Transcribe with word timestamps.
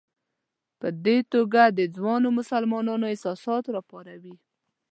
په 0.79 0.87
دې 1.05 1.17
توګه 1.33 1.61
د 1.77 1.79
ځوانو 1.95 2.27
مسلمانانو 2.39 3.05
احساسات 3.11 3.63
راپاروي. 3.75 4.35